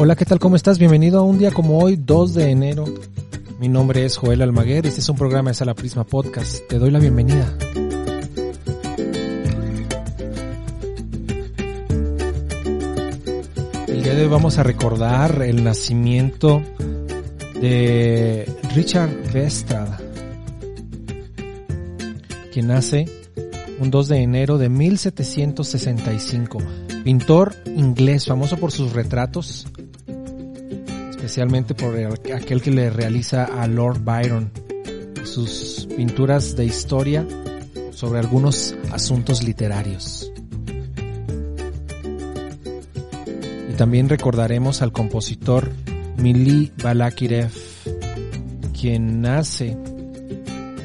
Hola, 0.00 0.14
¿qué 0.14 0.24
tal? 0.24 0.38
¿Cómo 0.38 0.54
estás? 0.54 0.78
Bienvenido 0.78 1.18
a 1.18 1.22
un 1.22 1.38
día 1.38 1.50
como 1.50 1.80
hoy, 1.80 1.96
2 1.96 2.34
de 2.34 2.50
enero. 2.52 2.84
Mi 3.58 3.68
nombre 3.68 4.04
es 4.04 4.16
Joel 4.16 4.42
Almaguer 4.42 4.84
y 4.84 4.88
este 4.90 5.00
es 5.00 5.08
un 5.08 5.16
programa 5.16 5.50
de 5.50 5.54
Sala 5.54 5.74
Prisma 5.74 6.04
Podcast. 6.04 6.68
Te 6.68 6.78
doy 6.78 6.92
la 6.92 7.00
bienvenida. 7.00 7.52
El 13.88 14.04
día 14.04 14.14
de 14.14 14.22
hoy 14.22 14.28
vamos 14.28 14.56
a 14.58 14.62
recordar 14.62 15.42
el 15.42 15.64
nacimiento 15.64 16.62
de 17.60 18.48
Richard 18.76 19.10
Vestrada, 19.32 19.98
quien 22.52 22.68
nace 22.68 23.06
un 23.80 23.90
2 23.90 24.06
de 24.06 24.18
enero 24.18 24.58
de 24.58 24.68
1765. 24.68 26.58
Pintor 27.02 27.56
inglés, 27.74 28.26
famoso 28.26 28.58
por 28.58 28.70
sus 28.70 28.92
retratos, 28.92 29.66
especialmente 31.18 31.74
por 31.74 31.98
aquel 32.32 32.62
que 32.62 32.70
le 32.70 32.90
realiza 32.90 33.44
a 33.44 33.66
Lord 33.66 34.04
Byron, 34.04 34.52
sus 35.24 35.88
pinturas 35.96 36.54
de 36.54 36.64
historia 36.64 37.26
sobre 37.90 38.20
algunos 38.20 38.76
asuntos 38.92 39.42
literarios. 39.42 40.30
Y 43.68 43.72
también 43.74 44.08
recordaremos 44.08 44.80
al 44.80 44.92
compositor 44.92 45.68
Mili 46.18 46.70
Balakirev, 46.80 47.50
quien 48.80 49.20
nace 49.20 49.76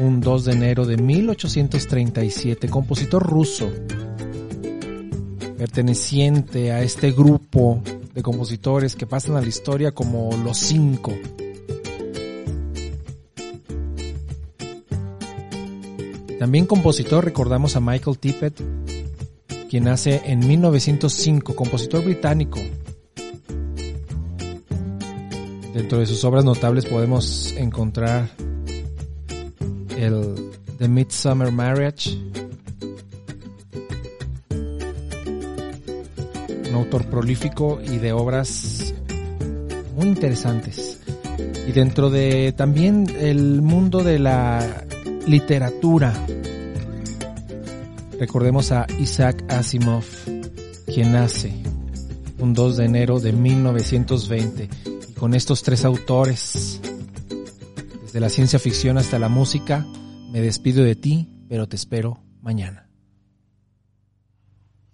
un 0.00 0.22
2 0.22 0.44
de 0.46 0.52
enero 0.52 0.86
de 0.86 0.96
1837, 0.96 2.70
compositor 2.70 3.22
ruso, 3.22 3.70
perteneciente 5.58 6.72
a 6.72 6.80
este 6.80 7.12
grupo 7.12 7.82
de 8.14 8.22
compositores 8.22 8.94
que 8.94 9.06
pasan 9.06 9.36
a 9.36 9.40
la 9.40 9.48
historia 9.48 9.92
como 9.92 10.36
los 10.36 10.58
cinco. 10.58 11.12
También 16.38 16.66
compositor 16.66 17.24
recordamos 17.24 17.76
a 17.76 17.80
Michael 17.80 18.18
Tippett, 18.18 18.60
quien 19.70 19.84
nace 19.84 20.22
en 20.24 20.40
1905, 20.40 21.54
compositor 21.54 22.04
británico. 22.04 22.58
Dentro 25.72 25.98
de 25.98 26.06
sus 26.06 26.24
obras 26.24 26.44
notables 26.44 26.84
podemos 26.84 27.54
encontrar 27.56 28.28
el 29.96 30.50
The 30.78 30.88
Midsummer 30.88 31.52
Marriage, 31.52 32.18
un 36.72 36.78
autor 36.78 37.04
prolífico 37.06 37.80
y 37.82 37.98
de 37.98 38.12
obras 38.12 38.94
muy 39.94 40.08
interesantes. 40.08 40.98
Y 41.68 41.72
dentro 41.72 42.10
de 42.10 42.52
también 42.52 43.06
el 43.20 43.62
mundo 43.62 44.02
de 44.02 44.18
la 44.18 44.84
literatura, 45.26 46.12
recordemos 48.18 48.72
a 48.72 48.86
Isaac 48.98 49.44
Asimov, 49.48 50.04
quien 50.86 51.12
nace 51.12 51.52
un 52.38 52.54
2 52.54 52.78
de 52.78 52.84
enero 52.84 53.20
de 53.20 53.32
1920. 53.32 54.68
Y 55.10 55.12
con 55.12 55.34
estos 55.34 55.62
tres 55.62 55.84
autores, 55.84 56.80
desde 58.02 58.18
la 58.20 58.30
ciencia 58.30 58.58
ficción 58.58 58.98
hasta 58.98 59.18
la 59.18 59.28
música, 59.28 59.86
me 60.30 60.40
despido 60.40 60.82
de 60.82 60.96
ti, 60.96 61.28
pero 61.48 61.68
te 61.68 61.76
espero 61.76 62.18
mañana. 62.40 62.91